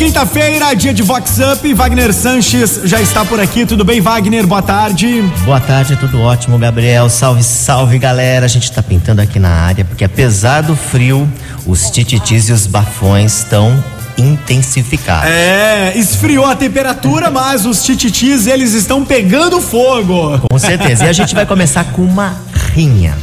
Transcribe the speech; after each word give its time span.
quinta-feira, 0.00 0.74
dia 0.74 0.94
de 0.94 1.02
Vox 1.02 1.36
Up. 1.52 1.74
Wagner 1.74 2.14
Sanches 2.14 2.80
já 2.84 3.02
está 3.02 3.22
por 3.22 3.38
aqui. 3.38 3.66
Tudo 3.66 3.84
bem, 3.84 4.00
Wagner? 4.00 4.46
Boa 4.46 4.62
tarde. 4.62 5.20
Boa 5.44 5.60
tarde, 5.60 5.94
tudo 5.94 6.22
ótimo, 6.22 6.58
Gabriel. 6.58 7.10
Salve, 7.10 7.42
salve, 7.42 7.98
galera. 7.98 8.46
A 8.46 8.48
gente 8.48 8.62
está 8.62 8.82
pintando 8.82 9.20
aqui 9.20 9.38
na 9.38 9.50
área 9.50 9.84
porque, 9.84 10.02
apesar 10.02 10.62
do 10.62 10.74
frio, 10.74 11.30
os 11.66 11.90
tititis 11.90 12.48
e 12.48 12.52
os 12.52 12.66
bafões 12.66 13.40
estão 13.40 13.84
intensificados. 14.16 15.28
É, 15.28 15.92
esfriou 15.94 16.46
a 16.46 16.56
temperatura, 16.56 17.30
mas 17.30 17.66
os 17.66 17.84
tititis 17.84 18.46
eles 18.46 18.72
estão 18.72 19.04
pegando 19.04 19.60
fogo. 19.60 20.40
Com 20.50 20.58
certeza. 20.58 21.04
E 21.04 21.08
a 21.10 21.12
gente 21.12 21.34
vai 21.34 21.44
começar 21.44 21.84
com 21.84 22.00
uma 22.00 22.36
rinha. 22.72 23.18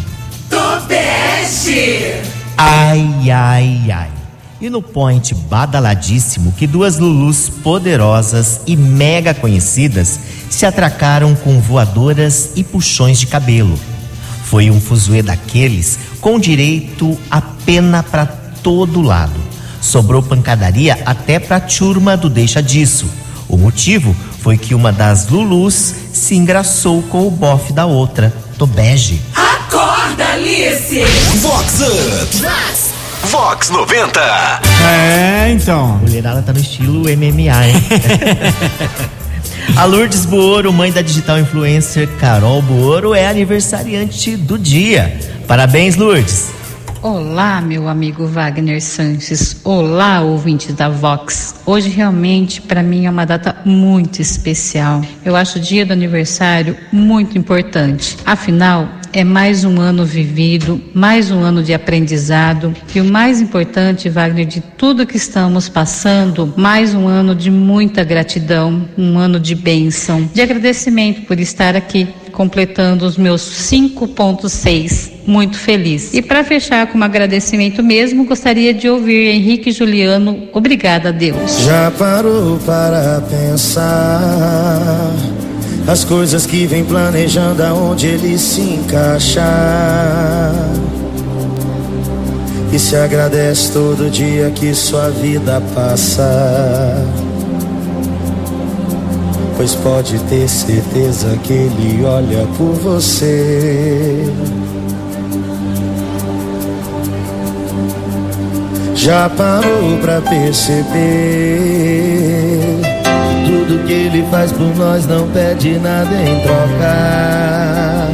Tobeste! 0.47 2.21
Ai, 2.55 3.31
ai, 3.31 3.91
ai. 3.91 4.16
E 4.59 4.69
no 4.69 4.81
point 4.81 5.35
badaladíssimo 5.35 6.51
que 6.53 6.65
duas 6.65 6.97
Lulus 6.97 7.47
poderosas 7.47 8.61
e 8.65 8.75
mega 8.75 9.33
conhecidas 9.33 10.19
se 10.49 10.65
atracaram 10.65 11.35
com 11.35 11.59
voadoras 11.61 12.51
e 12.55 12.63
puxões 12.63 13.19
de 13.19 13.27
cabelo. 13.27 13.77
Foi 14.45 14.71
um 14.71 14.81
fuzuê 14.81 15.21
daqueles 15.21 15.99
com 16.19 16.39
direito 16.39 17.17
a 17.29 17.39
pena 17.39 18.01
para 18.01 18.25
todo 18.25 19.01
lado. 19.01 19.39
Sobrou 19.79 20.23
pancadaria 20.23 20.97
até 21.05 21.37
pra 21.37 21.59
turma 21.59 22.17
do 22.17 22.29
deixa 22.29 22.61
disso. 22.61 23.05
O 23.47 23.57
motivo 23.57 24.15
foi 24.41 24.57
que 24.57 24.73
uma 24.73 24.91
das 24.91 25.27
Lulus 25.27 25.93
se 26.11 26.35
engraçou 26.35 27.03
com 27.03 27.27
o 27.27 27.31
bofe 27.31 27.73
da 27.73 27.85
outra, 27.85 28.33
Tobege. 28.57 29.21
Acorda, 29.35 30.33
Alice! 30.33 31.01
Vox 31.41 31.79
Up. 31.81 32.86
Vox 33.25 33.69
90. 33.69 34.19
É, 34.85 35.51
então. 35.51 35.97
Mulherada 35.97 36.41
tá 36.41 36.53
no 36.53 36.59
estilo 36.59 37.01
MMA, 37.01 37.67
hein? 37.67 37.75
A 39.75 39.85
Lourdes 39.85 40.25
Buoro, 40.25 40.71
mãe 40.71 40.91
da 40.91 41.01
digital 41.01 41.39
influencer 41.39 42.07
Carol 42.19 42.61
Buoro, 42.61 43.13
é 43.13 43.27
aniversariante 43.27 44.37
do 44.37 44.57
dia. 44.57 45.19
Parabéns, 45.47 45.95
Lourdes. 45.95 46.57
Olá, 47.01 47.61
meu 47.61 47.87
amigo 47.87 48.25
Wagner 48.25 48.81
Sanches. 48.81 49.61
Olá, 49.63 50.21
ouvintes 50.21 50.73
da 50.73 50.89
Vox. 50.89 51.55
Hoje 51.65 51.89
realmente 51.89 52.59
para 52.59 52.81
mim 52.81 53.05
é 53.05 53.09
uma 53.09 53.23
data 53.23 53.55
muito 53.63 54.19
especial. 54.19 55.01
Eu 55.23 55.35
acho 55.35 55.59
o 55.59 55.61
dia 55.61 55.85
do 55.85 55.93
aniversário 55.93 56.75
muito 56.91 57.37
importante. 57.37 58.17
Afinal, 58.25 58.89
é 59.17 59.23
mais 59.23 59.65
um 59.65 59.81
ano 59.81 60.05
vivido, 60.05 60.79
mais 60.93 61.31
um 61.31 61.39
ano 61.39 61.63
de 61.63 61.73
aprendizado 61.73 62.71
e 62.93 63.01
o 63.01 63.03
mais 63.03 63.41
importante, 63.41 64.07
Wagner, 64.09 64.45
de 64.45 64.61
tudo 64.61 65.07
que 65.07 65.17
estamos 65.17 65.67
passando, 65.67 66.53
mais 66.55 66.93
um 66.93 67.07
ano 67.07 67.33
de 67.33 67.49
muita 67.49 68.03
gratidão, 68.03 68.87
um 68.95 69.17
ano 69.17 69.39
de 69.39 69.55
bênção, 69.55 70.29
de 70.31 70.39
agradecimento 70.39 71.23
por 71.23 71.39
estar 71.39 71.75
aqui 71.75 72.07
completando 72.31 73.07
os 73.07 73.17
meus 73.17 73.41
5.6. 73.41 75.13
Muito 75.25 75.57
feliz. 75.57 76.13
E 76.13 76.21
para 76.21 76.43
fechar 76.43 76.85
com 76.85 76.99
um 76.99 77.03
agradecimento 77.03 77.81
mesmo, 77.81 78.23
gostaria 78.23 78.71
de 78.71 78.87
ouvir 78.87 79.29
Henrique 79.33 79.71
Juliano. 79.71 80.47
Obrigada 80.53 81.09
a 81.09 81.11
Deus. 81.11 81.63
Já 81.63 81.89
parou 81.89 82.59
para 82.59 83.21
pensar 83.21 85.11
as 85.87 86.03
coisas 86.03 86.45
que 86.45 86.65
vem 86.65 86.83
planejando 86.83 87.63
aonde 87.63 88.07
ele 88.07 88.37
se 88.37 88.61
encaixar? 88.61 90.53
E 92.71 92.77
se 92.77 92.95
agradece 92.97 93.71
todo 93.71 94.11
dia 94.11 94.51
que 94.51 94.75
sua 94.75 95.09
vida 95.09 95.61
passa. 95.73 97.01
Pois 99.55 99.73
pode 99.75 100.19
ter 100.25 100.47
certeza 100.47 101.35
que 101.43 101.53
ele 101.53 102.03
olha 102.03 102.45
por 102.57 102.73
você. 102.73 104.31
Já 108.93 109.29
parou 109.29 109.97
pra 110.01 110.19
perceber? 110.21 111.96
Tudo 113.77 113.85
que 113.85 113.93
ele 113.93 114.25
faz 114.31 114.51
por 114.51 114.75
nós 114.75 115.05
não 115.05 115.27
pede 115.29 115.77
nada 115.77 116.15
em 116.15 116.41
troca. 116.41 118.09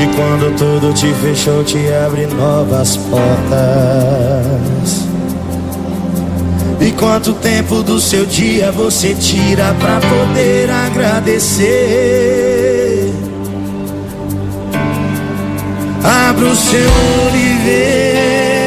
E 0.00 0.06
quando 0.16 0.56
tudo 0.56 0.94
te 0.94 1.12
fechou, 1.14 1.62
te 1.62 1.78
abre 1.92 2.26
novas 2.26 2.96
portas. 2.96 3.20
E 6.80 6.90
quanto 6.92 7.34
tempo 7.34 7.82
do 7.82 8.00
seu 8.00 8.24
dia 8.24 8.72
você 8.72 9.14
tira 9.14 9.74
pra 9.78 10.00
poder 10.00 10.70
agradecer? 10.70 11.70
Abra 16.02 16.46
o 16.46 16.56
seu 16.56 16.90
vê 17.64 18.59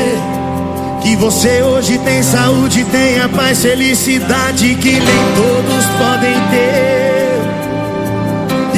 que 1.03 1.17
você 1.17 1.61
hoje 1.61 1.97
tem 1.99 2.23
saúde, 2.23 2.85
tem 2.85 3.19
a 3.19 3.27
paz, 3.27 3.61
felicidade 3.61 4.73
que 4.75 4.91
nem 4.91 5.01
todos 5.35 5.85
podem 5.99 6.33
ter. 6.49 7.33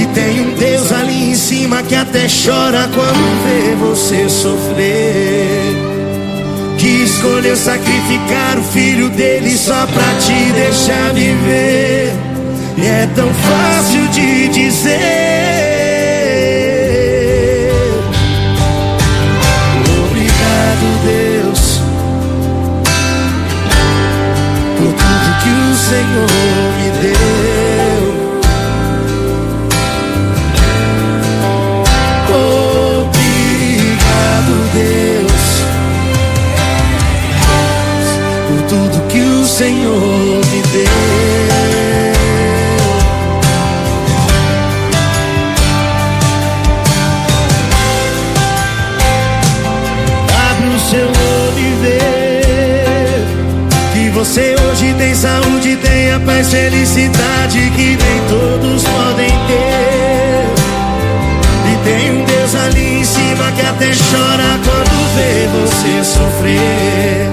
E 0.01 0.05
tem 0.07 0.41
um 0.41 0.55
Deus 0.55 0.91
ali 0.91 1.31
em 1.31 1.35
cima 1.35 1.83
que 1.83 1.93
até 1.93 2.25
chora 2.27 2.89
quando 2.93 3.43
vê 3.45 3.75
você 3.75 4.27
sofrer. 4.27 5.75
Que 6.79 7.03
escolheu 7.03 7.55
sacrificar 7.55 8.57
o 8.57 8.63
filho 8.63 9.09
dele 9.09 9.55
só 9.55 9.85
pra 9.85 10.15
te 10.19 10.51
deixar 10.53 11.13
viver. 11.13 12.11
E 12.77 12.85
é 12.85 13.07
tão 13.15 13.29
fácil 13.33 14.07
de 14.07 14.47
dizer. 14.49 15.54
Que 26.03 26.64
ali 62.65 62.99
em 62.99 63.03
cima 63.03 63.51
que 63.51 63.61
até 63.61 63.91
chora 63.91 64.59
quando 64.63 65.15
vê 65.15 65.47
você 65.53 66.03
sofrer. 66.03 67.29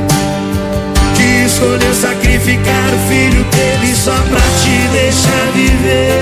Que 1.16 1.44
escolheu 1.47 1.94
sacrificar 1.94 2.88
o 2.94 3.09
filho 3.09 3.44
dele 3.44 3.94
só 3.94 4.12
pra 4.12 4.41
te 4.62 4.88
deixar 4.93 5.53
viver. 5.54 6.22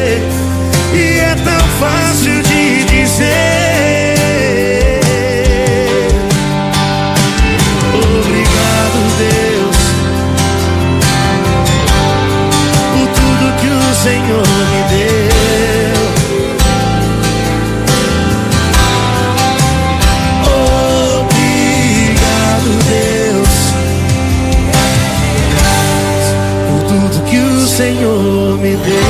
Senhor 27.81 28.59
me 28.59 28.77
deu. 28.77 29.01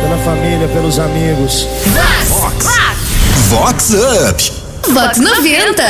Pela 0.00 0.16
família, 0.24 0.66
pelos 0.68 0.98
amigos. 0.98 1.68
Vox 3.50 3.90
Up. 3.90 4.52
Vox 4.94 5.18
90! 5.18 5.82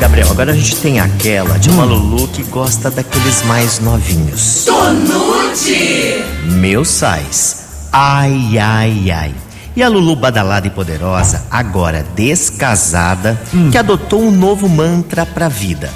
Gabriel, 0.00 0.28
agora 0.28 0.50
a 0.50 0.54
gente 0.56 0.74
tem 0.74 0.98
aquela 0.98 1.56
de 1.60 1.70
uma 1.70 1.84
Lulu 1.84 2.26
que 2.26 2.42
gosta 2.42 2.90
daqueles 2.90 3.42
mais 3.44 3.78
novinhos. 3.78 4.64
Tonute! 4.64 6.24
Meu 6.46 6.84
sais. 6.84 7.86
Ai, 7.92 8.58
ai, 8.58 9.12
ai. 9.12 9.34
E 9.76 9.84
a 9.84 9.88
Lulu 9.88 10.16
badalada 10.16 10.66
e 10.66 10.70
poderosa, 10.70 11.44
agora 11.48 12.04
descasada, 12.16 13.40
que 13.70 13.78
adotou 13.78 14.20
um 14.20 14.32
novo 14.32 14.68
mantra 14.68 15.24
pra 15.24 15.48
vida. 15.48 15.88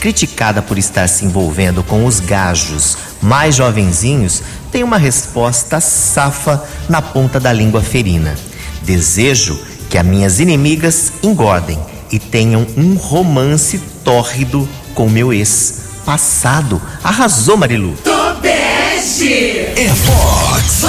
Criticada 0.00 0.62
por 0.62 0.78
estar 0.78 1.06
se 1.08 1.24
envolvendo 1.24 1.84
com 1.84 2.06
os 2.06 2.18
gajos 2.18 2.96
mais 3.20 3.54
jovenzinhos, 3.54 4.42
tem 4.72 4.82
uma 4.82 4.96
resposta 4.96 5.80
safa 5.80 6.64
na 6.88 7.02
ponta 7.02 7.38
da 7.38 7.52
língua 7.52 7.82
ferina. 7.82 8.34
Desejo 8.82 9.60
que 9.90 9.98
as 9.98 10.06
minhas 10.06 10.40
inimigas 10.40 11.12
engordem 11.22 11.78
e 12.10 12.18
tenham 12.18 12.66
um 12.76 12.94
romance 12.94 13.78
tórrido 14.02 14.68
com 14.94 15.08
meu 15.08 15.32
ex. 15.32 15.80
Passado. 16.04 16.80
Arrasou, 17.04 17.56
Marilu. 17.56 17.94
Tobeste. 18.02 19.32
É 19.76 19.92
Vox. 20.06 20.80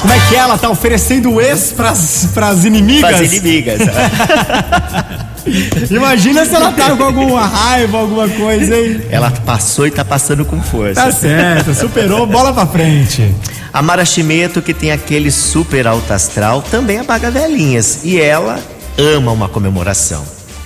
Como 0.00 0.12
é 0.12 0.20
que 0.28 0.36
é? 0.36 0.38
Ela 0.38 0.56
tá 0.56 0.70
oferecendo 0.70 1.32
o 1.32 1.40
ex 1.40 1.72
pras, 1.72 2.28
pras 2.32 2.64
inimigas? 2.64 3.14
As 3.14 3.32
inimigas. 3.32 3.80
Imagina 5.90 6.44
se 6.44 6.54
ela 6.54 6.72
tá 6.72 6.96
com 6.96 7.02
alguma 7.02 7.46
raiva, 7.46 7.98
alguma 7.98 8.28
coisa, 8.28 8.76
hein? 8.76 9.00
Ela 9.10 9.30
passou 9.30 9.86
e 9.86 9.90
tá 9.90 10.04
passando 10.04 10.44
com 10.44 10.60
força. 10.60 11.02
Tá 11.02 11.12
certo, 11.12 11.74
superou, 11.74 12.26
bola 12.26 12.52
pra 12.52 12.66
frente. 12.66 13.34
A 13.72 13.82
Mara 13.82 14.04
Chimeto, 14.04 14.62
que 14.62 14.72
tem 14.74 14.90
aquele 14.90 15.30
super 15.30 15.86
alto 15.86 16.12
astral, 16.12 16.62
também 16.62 16.98
apaga 16.98 17.30
velhinhas. 17.30 18.00
E 18.04 18.20
ela 18.20 18.58
ama 18.96 19.32
uma 19.32 19.48
comemoração. 19.48 20.24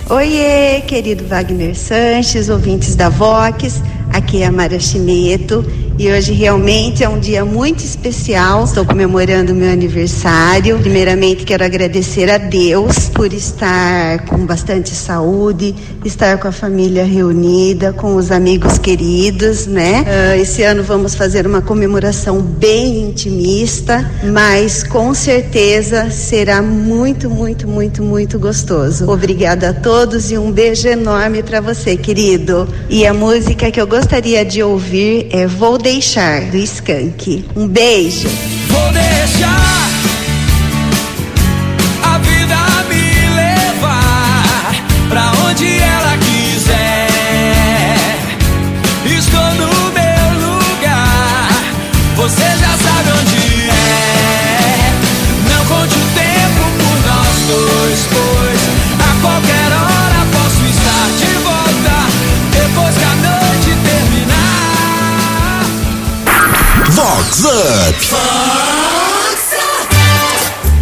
Oiê, 0.09 0.81
querido 0.81 1.25
Wagner 1.25 1.75
Sanches, 1.75 2.49
ouvintes 2.49 2.95
da 2.95 3.09
Vox. 3.09 3.81
Aqui 4.11 4.43
é 4.43 4.47
a 4.47 4.51
Mara 4.51 4.79
Chineto 4.79 5.65
e 5.97 6.11
hoje 6.11 6.33
realmente 6.33 7.03
é 7.03 7.09
um 7.09 7.19
dia 7.19 7.45
muito 7.45 7.83
especial. 7.83 8.63
Estou 8.63 8.83
comemorando 8.85 9.53
meu 9.53 9.71
aniversário. 9.71 10.79
Primeiramente, 10.79 11.45
quero 11.45 11.63
agradecer 11.63 12.29
a 12.31 12.37
Deus 12.37 13.09
por 13.09 13.31
estar 13.31 14.25
com 14.25 14.45
bastante 14.45 14.89
saúde, 14.89 15.75
estar 16.03 16.39
com 16.39 16.47
a 16.47 16.51
família 16.51 17.05
reunida, 17.05 17.93
com 17.93 18.15
os 18.15 18.31
amigos 18.31 18.77
queridos, 18.77 19.67
né? 19.67 20.03
Uh, 20.03 20.41
esse 20.41 20.63
ano 20.63 20.83
vamos 20.83 21.13
fazer 21.13 21.45
uma 21.45 21.61
comemoração 21.61 22.41
bem 22.41 23.03
intimista, 23.09 24.09
mas 24.23 24.83
com 24.83 25.13
certeza 25.13 26.09
será 26.09 26.61
muito, 26.61 27.29
muito, 27.29 27.67
muito, 27.67 28.01
muito 28.01 28.39
gostoso. 28.39 29.09
Obrigada 29.09 29.69
a 29.69 29.73
todos 29.73 30.31
e 30.31 30.37
um 30.37 30.51
beijo 30.51 30.87
enorme 30.87 31.43
para 31.43 31.61
você, 31.61 31.95
querido. 31.95 32.67
E 32.89 33.05
a 33.05 33.13
música 33.13 33.69
que 33.69 33.79
eu 33.79 33.85
gostaria 33.85 34.43
de 34.43 34.63
ouvir 34.63 35.27
é 35.31 35.45
Vou 35.45 35.77
Deixar, 35.83 36.39
do 36.49 36.57
Skank. 36.59 37.45
Um 37.57 37.67
beijo. 37.67 38.29
Vou 38.69 38.89
deixar 38.93 39.89
a 42.01 42.17
vida 42.19 42.55
me 42.87 43.29
levar 43.35 44.73
pra 45.09 45.33
onde 45.45 45.79
ela 45.79 46.02
Vox 67.33 67.45
Up. 67.45 67.97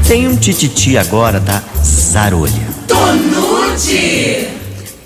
Tem 0.05 0.27
um 0.27 0.35
tititi 0.35 0.97
agora 0.97 1.39
da 1.39 1.61
Zarolha. 1.81 2.67
Tonute. 2.89 4.49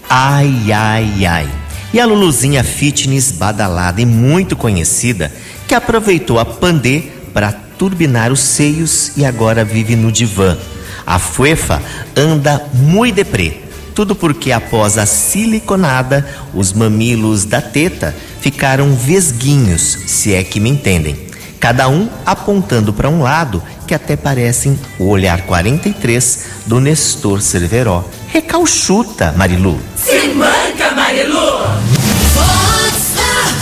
Ai, 0.09 0.71
ai, 0.74 1.25
ai. 1.25 1.47
E 1.94 2.00
a 2.00 2.06
Luluzinha 2.07 2.63
fitness 2.63 3.31
badalada 3.31 4.01
e 4.01 4.07
muito 4.07 4.56
conhecida 4.56 5.31
que 5.68 5.75
aproveitou 5.75 6.39
a 6.39 6.45
pandê 6.45 7.03
para 7.31 7.51
turbinar 7.51 8.31
os 8.31 8.39
seios 8.39 9.12
e 9.15 9.24
agora 9.24 9.63
vive 9.63 9.95
no 9.95 10.12
divã. 10.12 10.57
A 11.06 11.19
Fuefa 11.19 11.80
anda 12.15 12.65
muito 12.74 13.18
deprê. 13.18 13.57
Tudo 13.94 14.15
porque 14.15 14.51
após 14.51 14.98
a 14.98 15.06
siliconada, 15.06 16.27
os 16.56 16.74
mamilos 16.74 17.45
da 17.45 17.62
teta 17.62 18.15
ficaram 18.41 18.95
vesguinhos, 18.95 20.00
se 20.07 20.33
é 20.33 20.44
que 20.44 20.59
me 20.59 20.69
entendem. 20.69 21.25
Cada 21.60 21.88
um 21.90 22.10
apontando 22.25 22.94
para 22.94 23.10
um 23.10 23.22
lado 23.22 23.62
que 23.88 23.94
até 23.94 24.16
parecem 24.16 24.80
o 25.00 25.07
olhar 25.07 25.42
43 25.44 26.46
do 26.66 26.80
Nestor 26.80 27.42
Cerveró. 27.42 28.04
Recalchuta, 28.28 29.34
Marilu. 29.38 29.80
Se 29.96 30.28
manca, 30.30 30.92
Marilu. 30.96 31.66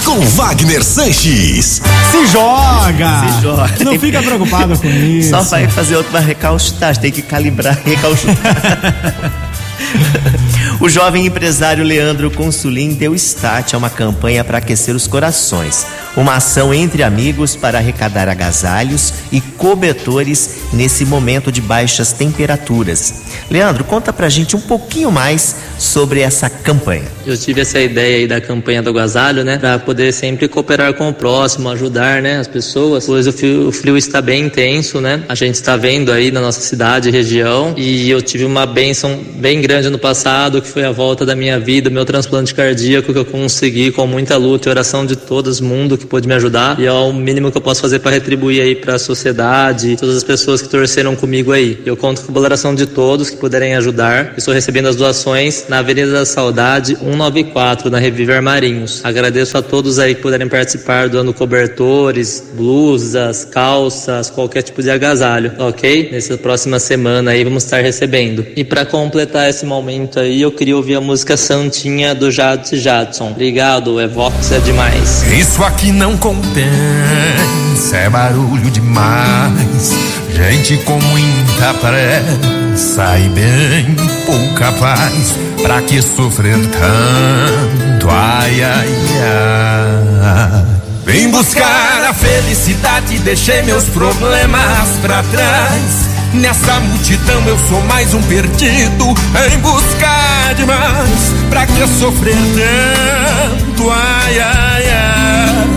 Com 0.04 0.20
Wagner 0.20 0.84
Sanches. 0.84 1.82
Se 2.12 2.28
joga! 2.28 3.24
Se 3.26 3.42
joga. 3.42 3.84
Não 3.84 4.00
fica 4.00 4.22
preocupado 4.22 4.78
com 4.78 4.88
isso. 4.88 5.30
Só 5.30 5.42
vai 5.42 5.68
fazer 5.70 5.96
outra 5.96 6.20
recalchutar, 6.20 6.96
tem 6.98 7.12
que 7.12 7.22
calibrar 7.22 7.80
recalchutar. 7.84 9.34
O 10.80 10.90
jovem 10.90 11.26
empresário 11.26 11.84
Leandro 11.84 12.30
Consulim 12.30 12.94
deu 12.94 13.16
start 13.16 13.74
a 13.74 13.78
uma 13.78 13.90
campanha 13.90 14.44
para 14.44 14.58
aquecer 14.58 14.96
os 14.96 15.08
corações. 15.08 15.86
Uma 16.16 16.36
ação 16.36 16.74
entre 16.74 17.04
amigos 17.04 17.56
para 17.56 17.78
arrecadar 17.78 18.28
agasalhos 18.28 19.14
e 19.32 19.40
cobertores 19.40 20.64
nesse 20.74 21.06
momento 21.06 21.52
de 21.52 21.62
baixas 21.62 22.12
temperaturas. 22.12 23.24
Leandro, 23.50 23.84
conta 23.84 24.12
pra 24.12 24.30
gente 24.30 24.56
um 24.56 24.62
pouquinho 24.62 25.12
mais 25.12 25.56
sobre 25.78 26.20
essa 26.20 26.50
campanha. 26.50 27.06
Eu 27.26 27.38
tive 27.38 27.62
essa 27.62 27.80
ideia 27.80 28.18
aí 28.18 28.28
da 28.28 28.42
campanha 28.42 28.82
do 28.82 28.90
agasalho, 28.90 29.44
né? 29.44 29.58
Pra 29.58 29.80
poder 29.80 30.12
sempre 30.12 30.48
cooperar 30.48 30.94
com 30.94 31.10
o 31.10 31.14
próximo, 31.14 31.70
ajudar, 31.70 32.22
né? 32.22 32.40
As 32.40 32.48
pessoas. 32.48 33.06
Pois 33.06 33.26
o 33.26 33.32
frio, 33.32 33.70
o 33.70 33.72
frio 33.72 33.98
está 33.98 34.22
bem 34.22 34.46
intenso, 34.46 35.02
né? 35.02 35.24
A 35.28 35.36
gente 35.36 35.56
está 35.56 35.78
vendo 35.78 36.12
aí 36.12 36.30
na 36.30 36.42
nossa 36.42 36.62
cidade 36.62 37.10
e 37.10 37.12
região. 37.12 37.74
E 37.76 38.10
eu 38.10 38.22
tive 38.22 38.46
uma 38.46 38.66
bênção 38.66 39.20
bem 39.36 39.62
grande 39.64 39.90
no 39.90 39.98
passado, 39.98 40.62
que 40.62 40.68
foi 40.68 40.84
a 40.84 40.92
volta 40.92 41.26
da 41.26 41.38
minha 41.38 41.58
vida, 41.58 41.90
meu 41.90 42.04
transplante 42.04 42.54
cardíaco, 42.54 43.14
que 43.14 43.18
eu 43.18 43.24
consegui 43.24 43.94
com 43.94 44.06
muita 44.06 44.36
luta 44.36 44.68
e 44.68 44.70
oração 44.70 45.06
de 45.06 45.16
todo 45.16 45.50
mundo 45.64 45.98
que 45.98 46.06
pôde 46.06 46.28
me 46.28 46.34
ajudar. 46.34 46.78
E 46.78 46.86
é 46.86 46.92
o 46.92 47.14
mínimo 47.14 47.50
que 47.50 47.58
eu 47.58 47.62
posso 47.62 47.80
fazer 47.80 48.00
para 48.00 48.12
retribuir 48.12 48.62
aí 48.62 48.76
para 48.76 48.96
a 48.96 49.00
sociedade, 49.00 49.96
todas 49.96 50.18
as 50.18 50.24
pessoas 50.24 50.62
que 50.62 50.68
torceram 50.68 51.16
comigo 51.16 51.54
aí. 51.54 51.82
Eu 51.86 51.96
conto 51.96 52.18
com 52.20 52.24
a 52.24 52.28
colaboração 52.28 52.76
de 52.76 52.86
todos 52.86 53.30
que 53.30 53.38
puderem 53.38 53.74
ajudar. 53.76 54.34
Estou 54.38 54.54
recebendo 54.54 54.90
as 54.90 54.98
doações 54.98 55.66
na 55.70 55.80
Avenida 55.80 56.12
da 56.12 56.26
Saudade 56.26 56.98
194, 56.98 57.90
na 57.90 58.00
Reviver 58.00 58.42
Marinhos. 58.42 59.00
Agradeço 59.02 59.58
a 59.58 59.62
todos 59.62 59.98
aí 59.98 60.14
que 60.14 60.22
puderem 60.22 60.50
participar 60.50 61.08
doando 61.08 61.34
cobertores, 61.34 62.52
blusas, 62.54 63.46
calças, 63.46 64.30
qualquer 64.30 64.64
tipo 64.64 64.84
de 64.84 64.90
agasalho, 64.90 65.54
ok? 65.58 66.10
Nessa 66.12 66.38
próxima 66.38 66.80
semana 66.80 67.32
aí 67.32 67.46
vamos 67.46 67.64
estar 67.64 67.82
recebendo. 67.82 68.46
E 68.58 68.66
para 68.66 68.86
completar 68.86 69.53
esse 69.54 69.66
momento 69.68 70.20
aí, 70.20 70.42
eu 70.42 70.52
queria 70.52 70.76
ouvir 70.76 70.96
a 70.96 71.02
música 71.02 71.38
Santinha 71.38 72.16
do 72.16 72.32
Jadson 72.32 72.76
Jadson. 72.76 73.30
Obrigado, 73.30 74.00
é 74.00 74.08
Vox 74.08 74.52
é 74.52 74.60
demais. 74.60 75.24
Isso 75.32 75.64
aqui 75.64 75.92
não 75.92 76.18
compensa, 76.18 77.98
é 77.98 78.10
barulho 78.10 78.72
demais. 78.72 79.94
Gente 80.36 80.78
com 80.78 81.00
muita 81.00 81.74
pressa 81.76 83.20
e 83.20 83.30
bem 83.30 83.96
pouca 84.26 84.72
paz. 84.72 85.36
Pra 85.62 85.82
que 85.84 86.02
sofrer 86.02 86.58
tanto? 86.58 88.10
Ai, 88.10 88.64
ai, 88.64 88.90
ai. 89.22 90.66
Vim 91.06 91.30
buscar 91.30 92.10
a 92.10 92.14
felicidade, 92.14 93.20
deixei 93.20 93.62
meus 93.62 93.84
problemas 93.86 94.90
pra 95.02 95.22
trás. 95.22 96.13
Nessa 96.34 96.80
multidão 96.80 97.44
eu 97.46 97.58
sou 97.70 97.80
mais 97.84 98.12
um 98.16 98.22
perdido 98.24 99.06
em 99.52 99.60
busca 99.60 100.54
de 100.56 100.66
mais. 100.66 101.34
Pra 101.50 101.68
que 101.68 101.88
sofrer 101.88 102.36
tanto? 102.36 103.90
Ai, 103.92 104.40
ai, 104.40 104.84
ai. 104.90 105.68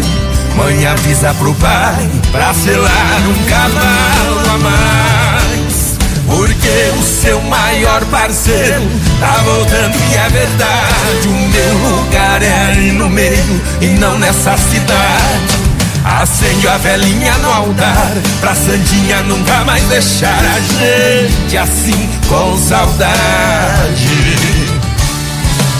Mãe 0.56 0.86
avisa 0.86 1.34
pro 1.34 1.54
pai 1.56 2.08
pra 2.32 2.54
selar 2.54 3.20
um 3.28 3.44
cavalo 3.44 4.50
a 4.50 4.58
mais. 4.58 5.98
Porque 6.26 6.98
o 6.98 7.02
seu 7.02 7.38
maior 7.42 8.02
parceiro 8.06 8.82
tá 9.20 9.42
voltando 9.44 9.94
e 10.10 10.16
é 10.16 10.28
verdade. 10.30 11.28
O 11.28 11.32
meu 11.32 11.96
lugar 11.96 12.42
é 12.42 12.52
aí 12.70 12.92
no 12.92 13.10
meio 13.10 13.60
e 13.82 13.88
não 13.88 14.18
nessa 14.18 14.56
cidade. 14.56 15.65
Acende 16.06 16.68
a 16.68 16.78
velhinha 16.78 17.36
no 17.38 17.50
altar 17.50 18.12
Pra 18.40 18.54
Santinha 18.54 19.22
nunca 19.24 19.64
mais 19.64 19.82
deixar 19.84 20.38
a 20.38 20.60
gente 20.60 21.56
assim 21.56 22.08
com 22.28 22.56
saudade. 22.56 23.16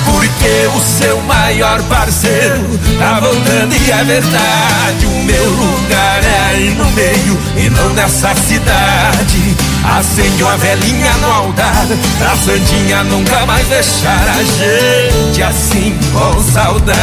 Porque 0.05 0.69
o 0.75 0.81
seu 0.81 1.21
maior 1.23 1.81
parceiro 1.85 2.79
tá 2.99 3.21
voltando 3.21 3.75
e 3.75 3.91
é 3.91 4.05
verdade 4.05 5.07
O 5.07 5.25
meu 5.25 5.51
lugar 5.51 6.25
é 6.25 6.51
aí 6.51 6.71
no 6.75 6.91
meio 6.93 7.39
e 7.57 7.71
não 7.71 7.91
nessa 7.91 8.35
cidade. 8.35 9.57
Acende 9.97 10.43
uma 10.43 10.57
velhinha 10.57 11.13
no 11.15 11.31
altar 11.31 11.87
Pra 12.19 12.37
Sandinha 12.37 13.05
nunca 13.05 13.47
mais 13.47 13.67
deixar 13.69 14.29
a 14.29 14.43
gente 14.43 15.43
assim 15.43 15.97
com 16.13 16.43
saudade 16.43 16.97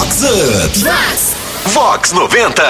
Vox 0.00 0.22
Up. 0.22 1.72
Vox 1.74 2.12
90. 2.12 2.62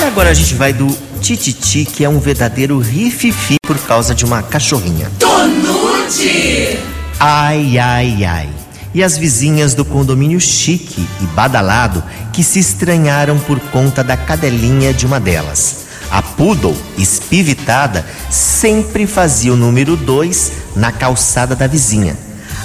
E 0.00 0.04
agora 0.04 0.30
a 0.30 0.34
gente 0.34 0.54
vai 0.54 0.72
do 0.72 0.88
Tititi, 1.20 1.84
que 1.84 2.02
é 2.02 2.08
um 2.08 2.18
verdadeiro 2.18 2.78
rififi 2.78 3.56
por 3.60 3.76
causa 3.80 4.14
de 4.14 4.24
uma 4.24 4.42
cachorrinha. 4.42 5.12
Tonute. 5.18 6.78
Ai, 7.20 7.78
ai, 7.78 8.24
ai. 8.24 8.48
E 8.94 9.04
as 9.04 9.18
vizinhas 9.18 9.74
do 9.74 9.84
condomínio 9.84 10.40
chique 10.40 11.06
e 11.20 11.26
badalado 11.26 12.02
que 12.32 12.42
se 12.42 12.58
estranharam 12.58 13.38
por 13.40 13.60
conta 13.60 14.02
da 14.02 14.16
cadelinha 14.16 14.94
de 14.94 15.04
uma 15.04 15.20
delas. 15.20 15.88
A 16.10 16.22
Poodle, 16.22 16.74
espivitada, 16.96 18.02
sempre 18.30 19.06
fazia 19.06 19.52
o 19.52 19.56
número 19.56 19.94
2 19.94 20.52
na 20.74 20.90
calçada 20.90 21.54
da 21.54 21.66
vizinha. 21.66 22.16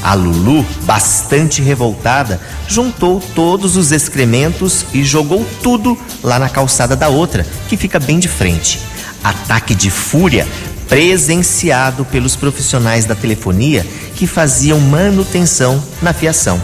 A 0.06 0.14
Lulu, 0.14 0.64
bastante 0.84 1.64
revoltada, 1.64 2.40
juntou 2.68 3.20
todos 3.34 3.76
os 3.76 3.92
excrementos 3.92 4.86
e 4.94 5.04
jogou 5.04 5.44
tudo 5.64 5.98
lá 6.22 6.38
na 6.38 6.48
calçada 6.48 6.96
da 6.96 7.10
outra, 7.10 7.44
que 7.68 7.76
fica 7.76 8.00
bem 8.00 8.20
de 8.20 8.28
frente. 8.28 8.80
Ataque 9.24 9.74
de 9.74 9.90
fúria 9.90 10.48
presenciado 10.88 12.06
pelos 12.06 12.36
profissionais 12.36 13.06
da 13.06 13.16
telefonia 13.16 13.84
que 14.16 14.28
faziam 14.28 14.80
manutenção 14.80 15.84
na 16.04 16.14
fiação. 16.14 16.62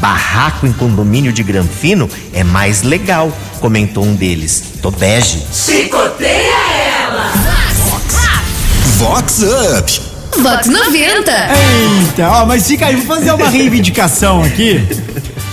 Barraco 0.00 0.64
em 0.64 0.72
condomínio 0.72 1.32
de 1.32 1.42
Granfino 1.42 2.08
é 2.32 2.44
mais 2.44 2.82
legal, 2.82 3.36
comentou 3.58 4.04
um 4.04 4.14
deles. 4.14 4.62
Tô 4.80 4.92
bege. 4.92 5.44
Chicoteia 5.52 6.54
ela. 7.02 7.32
Vox 8.98 9.42
Up. 9.42 10.11
Vox 10.38 10.66
90. 10.66 11.30
Eita, 11.30 12.28
ó, 12.30 12.46
mas 12.46 12.66
fica 12.66 12.86
aí, 12.86 12.96
vou 12.96 13.16
fazer 13.16 13.32
uma 13.32 13.48
reivindicação 13.48 14.42
aqui. 14.42 14.80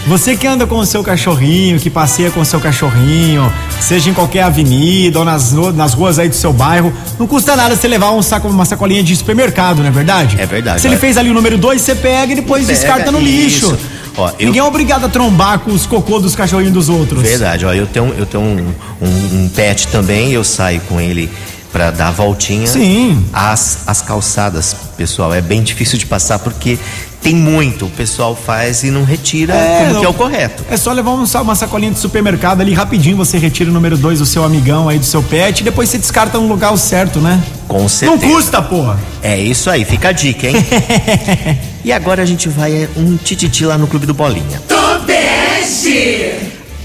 Você 0.07 0.35
que 0.35 0.47
anda 0.47 0.65
com 0.65 0.79
o 0.79 0.85
seu 0.85 1.03
cachorrinho, 1.03 1.79
que 1.79 1.89
passeia 1.89 2.31
com 2.31 2.39
o 2.39 2.45
seu 2.45 2.59
cachorrinho, 2.59 3.51
seja 3.79 4.09
em 4.09 4.13
qualquer 4.13 4.41
avenida 4.43 5.19
ou 5.19 5.25
nas, 5.25 5.51
nas 5.75 5.93
ruas 5.93 6.17
aí 6.17 6.27
do 6.29 6.35
seu 6.35 6.51
bairro, 6.51 6.91
não 7.19 7.27
custa 7.27 7.55
nada 7.55 7.75
você 7.75 7.87
levar 7.87 8.11
um 8.11 8.21
saco, 8.21 8.47
uma 8.47 8.65
sacolinha 8.65 9.03
de 9.03 9.15
supermercado, 9.15 9.79
não 9.79 9.87
é 9.87 9.91
verdade? 9.91 10.37
É 10.39 10.45
verdade, 10.47 10.81
Se 10.81 10.87
ele 10.87 10.95
olha. 10.95 11.01
fez 11.01 11.17
ali 11.17 11.29
o 11.29 11.33
número 11.33 11.57
2, 11.59 11.79
você 11.81 11.93
pega 11.93 12.31
e 12.31 12.35
depois 12.35 12.65
Pega, 12.65 12.79
descarta 12.79 13.11
no 13.11 13.19
lixo. 13.19 13.67
isso. 13.67 13.79
Ó, 14.17 14.29
eu- 14.39 14.47
Ninguém 14.47 14.61
é 14.61 14.63
obrigado 14.63 15.05
a 15.05 15.09
trombar 15.09 15.59
com 15.59 15.71
os 15.71 15.85
cocô 15.85 16.19
dos 16.19 16.35
cachorrinhos 16.35 16.73
dos 16.73 16.89
outros. 16.89 17.21
Verdade, 17.21 17.65
ó, 17.65 17.73
eu 17.73 17.85
tenho, 17.85 18.11
eu 18.17 18.25
tenho 18.25 18.43
um, 18.43 18.73
um- 19.01 19.43
um 19.45 19.49
pet 19.49 19.87
também, 19.89 20.31
eu 20.31 20.43
saio 20.43 20.81
com 20.89 20.99
ele 20.99 21.29
pra 21.71 21.91
dar 21.91 22.07
a 22.07 22.11
voltinha. 22.11 22.67
Sim. 22.67 23.25
As, 23.31 23.79
as 23.87 24.01
calçadas, 24.01 24.75
pessoal, 24.97 25.33
é 25.33 25.41
bem 25.41 25.61
difícil 25.63 25.97
de 25.97 26.05
passar 26.05 26.39
porque 26.39 26.77
tem 27.21 27.35
muito, 27.35 27.85
o 27.85 27.89
pessoal 27.89 28.33
faz 28.33 28.81
e 28.83 28.89
não 28.89 29.03
retira 29.03 29.53
como 29.53 29.93
não- 29.93 29.99
que 29.99 30.05
é 30.05 30.09
o 30.09 30.13
correto. 30.13 30.63
É 30.69 30.77
só 30.77 30.91
levar 30.93 31.11
um 31.11 31.25
sa- 31.25 31.41
uma 31.41 31.53
sacolinha 31.53 31.91
de 31.91 31.99
supermercado 31.99 32.61
ali 32.61 32.73
rapidinho, 32.73 33.17
você 33.17 33.37
retira 33.37 33.69
o 33.69 33.73
número 33.73 33.97
2 33.97 34.19
do 34.19 34.25
seu 34.25 34.43
amigão 34.45 34.87
aí, 34.87 34.97
do 34.97 35.05
seu 35.05 35.21
pet, 35.21 35.59
e 35.59 35.63
depois 35.63 35.89
você 35.89 35.97
descarta 35.97 36.37
no 36.39 36.47
lugar 36.47 36.75
certo, 36.77 37.19
né? 37.19 37.43
Com 37.67 37.81
Não 37.81 37.89
certeza. 37.89 38.25
custa, 38.33 38.61
porra! 38.61 38.97
É 39.21 39.37
isso 39.37 39.69
aí, 39.69 39.83
fica 39.83 40.09
a 40.09 40.11
dica, 40.13 40.47
hein? 40.47 40.55
e 41.83 41.91
agora 41.91 42.23
a 42.23 42.25
gente 42.25 42.47
vai 42.47 42.71
é, 42.73 42.89
um 42.95 43.17
tititi 43.17 43.65
lá 43.65 43.77
no 43.77 43.85
Clube 43.85 44.05
do 44.05 44.13
Bolinha. 44.13 44.61
Tobeste. 44.67 46.35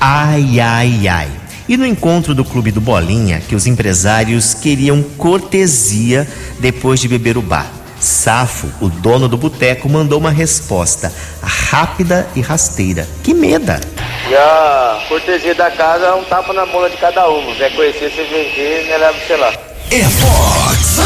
Ai, 0.00 0.58
ai, 0.60 1.08
ai. 1.08 1.28
E 1.68 1.76
no 1.76 1.86
encontro 1.86 2.34
do 2.34 2.44
Clube 2.44 2.70
do 2.70 2.80
Bolinha, 2.80 3.40
que 3.40 3.54
os 3.54 3.66
empresários 3.66 4.52
queriam 4.52 5.02
cortesia 5.16 6.28
depois 6.60 7.00
de 7.00 7.08
beber 7.08 7.38
o 7.38 7.42
bar. 7.42 7.66
Safo, 7.98 8.70
o 8.82 8.90
dono 8.90 9.28
do 9.28 9.38
boteco, 9.38 9.88
mandou 9.88 10.18
uma 10.18 10.30
resposta 10.30 11.10
rápida 11.42 12.28
e 12.36 12.42
rasteira. 12.42 13.08
Que 13.22 13.32
meda! 13.32 13.80
E 14.28 14.34
a 14.34 15.04
cortesia 15.08 15.54
da 15.54 15.70
casa 15.70 16.04
é 16.04 16.14
um 16.14 16.24
tapa 16.24 16.52
na 16.52 16.66
mão 16.66 16.86
de 16.88 16.98
cada 16.98 17.26
um. 17.30 17.54
Quer 17.54 17.74
conhecer, 17.74 18.10
você 18.10 18.24
vender, 18.24 18.86
né, 18.88 18.98
leva, 18.98 19.18
sei 19.26 19.36
lá. 19.38 19.52
É 19.90 20.02
Vox. 20.02 20.98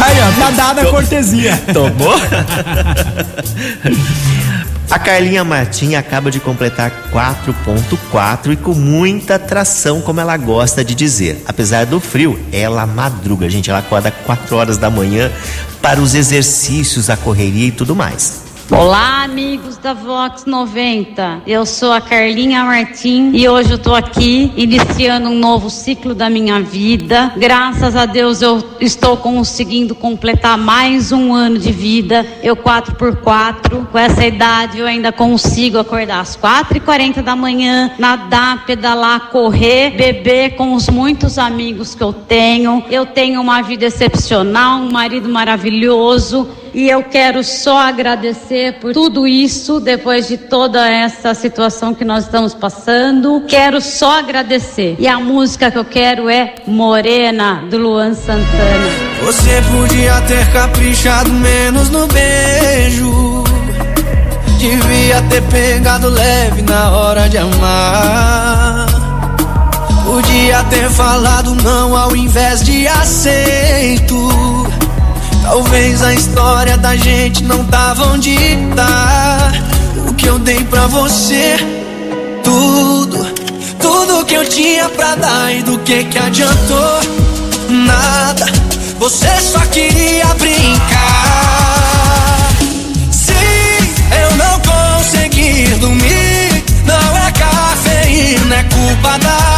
Aí, 0.00 0.16
ó, 0.20 0.40
tá 0.40 0.50
dada 0.50 0.82
a 0.82 0.86
cortesia. 0.86 1.56
Tomou? 1.72 2.14
A 4.88 4.98
Carlinha 5.00 5.42
Martim 5.42 5.96
acaba 5.96 6.30
de 6.30 6.38
completar 6.38 7.10
4.4 7.12 8.52
e 8.52 8.56
com 8.56 8.72
muita 8.72 9.34
atração, 9.34 10.00
como 10.00 10.20
ela 10.20 10.36
gosta 10.36 10.84
de 10.84 10.94
dizer. 10.94 11.42
Apesar 11.46 11.86
do 11.86 12.00
frio, 12.00 12.38
ela 12.52 12.86
madruga, 12.86 13.50
gente. 13.50 13.68
Ela 13.68 13.80
acorda 13.80 14.10
4 14.10 14.56
horas 14.56 14.78
da 14.78 14.88
manhã 14.88 15.30
para 15.82 16.00
os 16.00 16.14
exercícios, 16.14 17.10
a 17.10 17.16
correria 17.16 17.66
e 17.66 17.72
tudo 17.72 17.96
mais. 17.96 18.45
Olá, 18.68 19.22
amigos 19.22 19.76
da 19.76 19.94
Vox 19.94 20.44
90. 20.44 21.42
Eu 21.46 21.64
sou 21.64 21.92
a 21.92 22.00
Carlinha 22.00 22.64
Martim 22.64 23.30
e 23.32 23.48
hoje 23.48 23.70
eu 23.70 23.78
tô 23.78 23.94
aqui 23.94 24.52
iniciando 24.56 25.28
um 25.28 25.38
novo 25.38 25.70
ciclo 25.70 26.16
da 26.16 26.28
minha 26.28 26.60
vida. 26.60 27.32
Graças 27.36 27.94
a 27.94 28.06
Deus 28.06 28.42
eu 28.42 28.60
estou 28.80 29.16
conseguindo 29.18 29.94
completar 29.94 30.58
mais 30.58 31.12
um 31.12 31.32
ano 31.32 31.58
de 31.58 31.70
vida. 31.70 32.26
Eu 32.42 32.56
4x4. 32.56 33.86
Com 33.86 33.98
essa 33.98 34.26
idade 34.26 34.80
eu 34.80 34.86
ainda 34.86 35.12
consigo 35.12 35.78
acordar 35.78 36.18
às 36.18 36.36
4h40 36.36 37.22
da 37.22 37.36
manhã, 37.36 37.92
nadar, 38.00 38.66
pedalar, 38.66 39.30
correr, 39.30 39.90
beber 39.90 40.56
com 40.56 40.74
os 40.74 40.88
muitos 40.88 41.38
amigos 41.38 41.94
que 41.94 42.02
eu 42.02 42.12
tenho. 42.12 42.82
Eu 42.90 43.06
tenho 43.06 43.40
uma 43.40 43.62
vida 43.62 43.84
excepcional, 43.84 44.80
um 44.80 44.90
marido 44.90 45.28
maravilhoso. 45.28 46.48
E 46.76 46.90
eu 46.90 47.02
quero 47.04 47.42
só 47.42 47.78
agradecer 47.78 48.74
por 48.74 48.92
tudo 48.92 49.26
isso, 49.26 49.80
depois 49.80 50.28
de 50.28 50.36
toda 50.36 50.86
essa 50.86 51.32
situação 51.32 51.94
que 51.94 52.04
nós 52.04 52.24
estamos 52.24 52.52
passando. 52.52 53.42
Quero 53.48 53.80
só 53.80 54.18
agradecer. 54.18 54.94
E 54.98 55.08
a 55.08 55.18
música 55.18 55.70
que 55.70 55.78
eu 55.78 55.86
quero 55.86 56.28
é 56.28 56.56
Morena, 56.66 57.64
do 57.70 57.78
Luan 57.78 58.12
Santana. 58.12 58.90
Você 59.22 59.62
podia 59.72 60.20
ter 60.28 60.52
caprichado 60.52 61.30
menos 61.30 61.88
no 61.88 62.06
beijo. 62.08 63.42
Devia 64.58 65.22
ter 65.30 65.42
pegado 65.44 66.10
leve 66.10 66.60
na 66.60 66.90
hora 66.90 67.26
de 67.26 67.38
amar. 67.38 68.86
Podia 70.04 70.62
ter 70.64 70.90
falado 70.90 71.54
não 71.54 71.96
ao 71.96 72.14
invés 72.14 72.62
de 72.62 72.86
aceito. 72.86 74.45
Talvez 75.48 76.02
a 76.02 76.12
história 76.12 76.76
da 76.76 76.96
gente 76.96 77.44
não 77.44 77.64
tava 77.66 78.04
onde 78.08 78.36
tá. 78.74 79.52
O 80.08 80.12
que 80.12 80.26
eu 80.26 80.40
dei 80.40 80.64
pra 80.64 80.88
você, 80.88 81.56
tudo, 82.42 83.24
tudo 83.80 84.24
que 84.24 84.34
eu 84.34 84.44
tinha 84.48 84.88
pra 84.88 85.14
dar 85.14 85.54
e 85.54 85.62
do 85.62 85.78
que 85.78 86.02
que 86.02 86.18
adiantou? 86.18 87.00
Nada, 87.70 88.46
você 88.98 89.28
só 89.40 89.60
queria 89.66 90.26
brincar. 90.34 90.78
Sim, 93.12 93.94
eu 94.20 94.36
não 94.36 94.60
consegui 94.60 95.68
dormir. 95.78 96.64
Não 96.84 97.16
é 97.18 97.30
cafeína, 97.30 98.56
é 98.56 98.64
culpa 98.64 99.16
da 99.20 99.55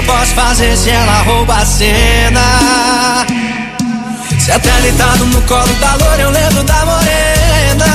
eu 0.00 0.02
posso 0.04 0.34
fazer 0.34 0.76
se 0.76 0.90
ela 0.90 1.22
rouba 1.22 1.54
a 1.56 1.66
cena. 1.66 3.26
Se 4.38 4.50
até 4.50 4.72
deitado 4.80 5.26
no 5.26 5.42
colo 5.42 5.72
da 5.74 5.94
loura 5.94 6.22
eu 6.22 6.30
lembro 6.30 6.62
da 6.64 6.86
morena. 6.86 7.86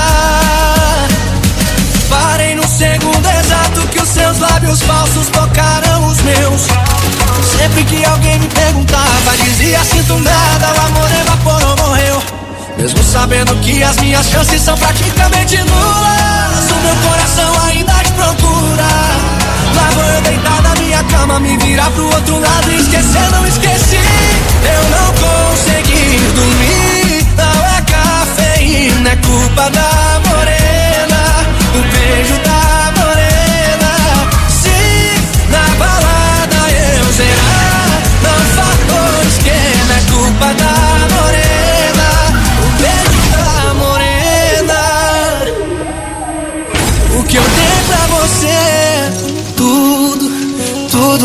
Parei 2.09 2.55
no 2.55 2.67
segundo 2.67 3.27
exato 3.27 3.87
que 3.87 3.99
os 3.99 4.09
seus 4.09 4.39
lábios 4.39 4.81
falsos 4.83 5.27
tocaram 5.27 6.07
os 6.07 6.21
meus. 6.21 6.61
Sempre 7.57 7.83
que 7.85 8.05
alguém 8.05 8.39
me 8.39 8.47
perguntava 8.47 9.37
dizia 9.43 9.79
sinto 9.83 10.17
nada 10.19 10.73
O 10.73 10.85
amor 10.85 11.09
evaporou, 11.11 11.75
morreu. 11.77 12.21
Mesmo 12.77 13.03
sabendo 13.03 13.55
que 13.61 13.81
as 13.81 13.97
minhas 13.97 14.27
chances 14.27 14.61
são 14.61 14.77
praticamente 14.77 15.57
nulas 15.57 16.71
O 16.71 16.75
meu 16.83 17.09
coração 17.09 17.67
ainda 17.67 17.93
te 17.93 18.11
procura. 18.11 18.83
Lá 19.75 19.89
vou 19.93 20.03
eu 20.03 20.21
deitar 20.21 20.44
Me 21.25 21.57
virar 21.57 21.91
pro 21.91 22.05
outro 22.05 22.39
lado 22.39 22.71
e 22.71 22.75
esquecer, 22.77 23.24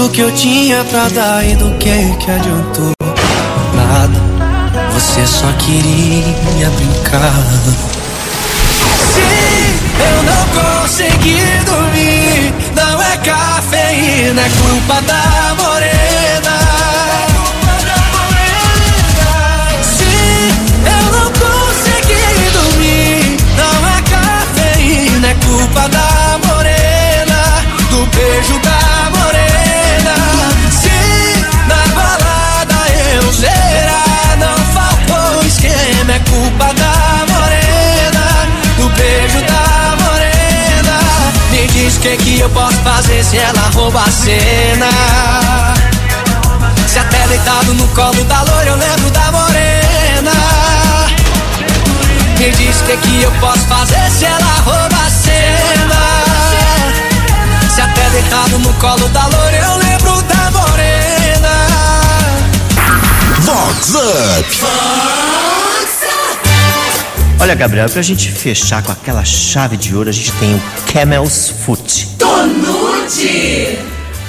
tudo 0.01 0.13
que 0.13 0.21
eu 0.21 0.33
tinha 0.33 0.83
pra 0.85 1.09
dar 1.09 1.45
e 1.47 1.55
do 1.57 1.71
que 1.77 2.17
que 2.17 2.31
adiantou? 2.31 2.93
Nada, 3.75 4.19
você 4.95 5.27
só 5.27 5.47
queria 5.59 6.71
brincar. 6.71 7.35
Se 9.13 9.21
eu 10.01 10.23
não 10.23 10.43
consegui 10.81 11.43
dormir, 11.67 12.55
não 12.75 13.03
é 13.03 13.17
cafeína, 13.19 14.41
é 14.41 14.51
culpa 14.63 15.03
da 15.03 15.55
morena. 15.63 16.59
Se 19.83 20.13
eu 20.87 21.05
não 21.13 21.31
consegui 21.33 22.51
dormir, 22.53 23.37
não 23.55 23.79
é 23.87 24.03
cafeína, 24.09 25.29
é 25.29 25.35
culpa 25.45 25.89
da 25.89 26.00
que 42.11 42.17
que 42.17 42.41
eu 42.41 42.51
posso 42.51 42.77
fazer 42.79 43.23
se 43.25 43.37
ela 43.37 43.71
rouba 43.73 44.03
a 44.03 44.11
cena. 44.11 44.89
Se 46.87 46.99
até 46.99 47.27
deitado 47.29 47.73
no 47.75 47.87
colo 47.89 48.25
da 48.25 48.43
loira 48.43 48.71
eu 48.71 48.77
lembro 48.77 49.11
da 49.11 49.31
morena. 49.31 50.33
Me 52.39 52.51
diz 52.51 52.83
que 52.83 52.97
que 52.97 53.23
eu 53.23 53.31
posso 53.33 53.65
fazer 53.67 54.11
se 54.11 54.25
ela 54.25 54.55
rouba 54.65 54.97
a 55.07 55.11
cena. 55.11 56.01
Se 57.73 57.81
até 57.81 58.11
deitado 58.11 58.59
no 58.59 58.73
colo 58.75 59.09
da 59.11 59.27
loira 59.27 59.59
eu 59.59 59.77
lembro 59.77 60.23
da 60.23 60.51
morena. 60.51 61.67
Vox 63.41 63.95
Up. 63.95 65.70
Olha, 67.43 67.55
Gabriel, 67.55 67.89
pra 67.89 68.03
gente 68.03 68.31
fechar 68.31 68.83
com 68.83 68.93
aquela 68.93 69.25
chave 69.25 69.75
de 69.75 69.97
ouro, 69.97 70.11
a 70.11 70.13
gente 70.13 70.31
tem 70.33 70.55
o 70.55 70.63
Camel's 70.93 71.49
Foot. 71.49 72.09
Tonute. 72.19 73.79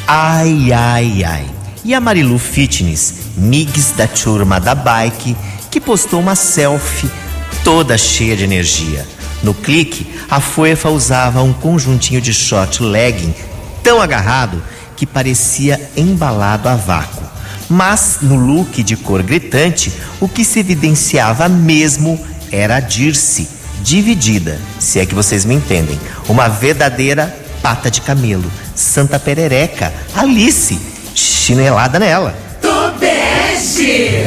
Ai, 0.08 0.72
ai, 0.72 1.22
ai. 1.22 1.46
E 1.84 1.94
a 1.94 2.00
Marilu 2.00 2.40
Fitness, 2.40 3.14
migs 3.36 3.92
da 3.98 4.08
turma 4.08 4.62
da 4.62 4.74
bike, 4.74 5.36
que 5.70 5.82
postou 5.82 6.22
uma 6.22 6.36
selfie 6.36 7.12
toda 7.66 7.98
cheia 7.98 8.34
de 8.38 8.46
energia. 8.46 9.06
No 9.44 9.54
clique, 9.54 10.08
a 10.30 10.40
Foefa 10.40 10.90
usava 10.90 11.44
um 11.44 11.52
conjuntinho 11.52 12.22
de 12.22 12.34
short 12.34 12.82
legging 12.82 13.36
tão 13.84 14.02
agarrado 14.02 14.64
que 14.96 15.06
parecia 15.06 15.92
embalado 15.98 16.70
a 16.70 16.78
vácuo. 16.78 17.30
Mas 17.70 18.20
no 18.22 18.38
look 18.38 18.82
de 18.82 18.96
cor 18.96 19.22
gritante, 19.22 19.92
o 20.22 20.30
que 20.30 20.46
se 20.46 20.60
evidenciava 20.60 21.50
mesmo 21.50 22.31
era 22.52 22.78
a 22.78 22.80
Dirce, 22.80 23.48
dividida, 23.82 24.60
se 24.80 25.00
é 25.00 25.06
que 25.06 25.16
vocês 25.16 25.46
me 25.46 25.56
entendem. 25.56 26.00
Uma 26.28 26.48
verdadeira 26.48 27.34
pata 27.62 27.90
de 27.90 28.02
camelo, 28.02 28.52
Santa 28.76 29.20
Perereca, 29.20 29.94
Alice, 30.16 30.80
chinelada 31.16 32.00
nela. 32.00 32.36
Tobeste. 32.62 34.26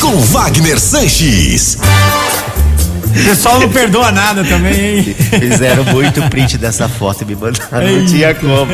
Com 0.00 0.18
Wagner 0.20 0.80
Sanches. 0.80 1.78
O 3.14 3.24
pessoal 3.24 3.60
não 3.60 3.68
perdoa 3.68 4.10
nada 4.10 4.42
também, 4.42 4.98
hein? 4.98 5.16
Fizeram 5.38 5.84
muito 5.84 6.22
print 6.30 6.56
dessa 6.56 6.88
foto 6.88 7.22
e 7.22 7.24
me 7.26 7.34
mandaram, 7.36 7.86
não 7.86 8.06
tinha 8.06 8.34
como. 8.34 8.72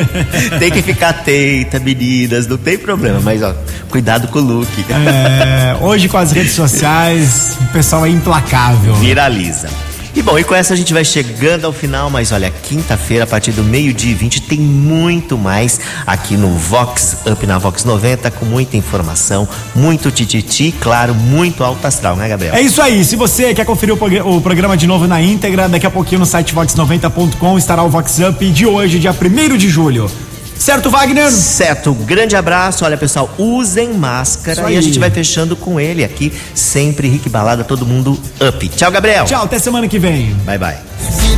Tem 0.57 0.71
que 0.71 0.81
ficar 0.81 1.09
atenta, 1.09 1.77
meninas, 1.79 2.47
não 2.47 2.57
tem 2.57 2.77
problema, 2.77 3.19
mas 3.19 3.43
ó, 3.43 3.53
cuidado 3.89 4.27
com 4.27 4.39
o 4.39 4.41
look. 4.41 4.69
É, 4.89 5.75
hoje 5.81 6.07
com 6.07 6.17
as 6.17 6.31
redes 6.31 6.53
sociais, 6.53 7.57
o 7.61 7.73
pessoal 7.73 8.05
é 8.05 8.09
implacável. 8.09 8.93
Viraliza. 8.95 9.69
E 10.15 10.21
bom, 10.21 10.37
e 10.37 10.43
com 10.43 10.55
essa 10.55 10.73
a 10.73 10.77
gente 10.77 10.91
vai 10.91 11.05
chegando 11.05 11.65
ao 11.65 11.71
final, 11.71 12.09
mas 12.09 12.31
olha, 12.31 12.51
quinta-feira, 12.63 13.23
a 13.23 13.27
partir 13.27 13.51
do 13.51 13.63
meio-dia 13.63 14.11
e 14.11 14.15
20, 14.15 14.41
tem 14.41 14.59
muito 14.59 15.37
mais 15.37 15.79
aqui 16.05 16.35
no 16.35 16.49
Vox 16.49 17.17
Up 17.31 17.45
na 17.45 17.57
Vox 17.57 17.85
90, 17.85 18.31
com 18.31 18.45
muita 18.45 18.75
informação, 18.75 19.47
muito 19.75 20.09
tititi, 20.09 20.73
claro, 20.81 21.13
muito 21.13 21.63
alto 21.63 21.85
astral, 21.85 22.15
né, 22.15 22.27
Gabriel? 22.27 22.55
É 22.55 22.61
isso 22.61 22.81
aí. 22.81 23.05
Se 23.05 23.15
você 23.15 23.53
quer 23.53 23.65
conferir 23.65 23.95
o, 23.95 24.37
o 24.37 24.41
programa 24.41 24.75
de 24.75 24.87
novo 24.87 25.07
na 25.07 25.21
íntegra, 25.21 25.69
daqui 25.69 25.85
a 25.85 25.91
pouquinho 25.91 26.19
no 26.19 26.25
site 26.25 26.55
vox90.com 26.55 27.57
estará 27.57 27.83
o 27.83 27.89
Vox 27.89 28.19
Up 28.19 28.51
de 28.51 28.65
hoje, 28.65 28.99
dia 28.99 29.11
1 29.11 29.57
de 29.57 29.69
julho. 29.69 30.09
Certo, 30.59 30.89
Wagner? 30.89 31.31
Certo. 31.31 31.93
Grande 31.93 32.35
abraço. 32.35 32.83
Olha, 32.83 32.97
pessoal, 32.97 33.33
usem 33.37 33.93
máscara 33.93 34.69
e 34.69 34.77
a 34.77 34.81
gente 34.81 34.99
vai 34.99 35.09
fechando 35.09 35.55
com 35.55 35.79
ele 35.79 36.03
aqui, 36.03 36.33
sempre 36.53 37.07
Rick 37.07 37.29
Balada, 37.29 37.63
todo 37.63 37.85
mundo 37.85 38.19
up. 38.45 38.67
Tchau, 38.69 38.91
Gabriel. 38.91 39.25
Tchau, 39.25 39.45
até 39.45 39.57
semana 39.57 39.87
que 39.87 39.97
vem. 39.97 40.33
Bye, 40.45 40.57
bye. 40.57 40.75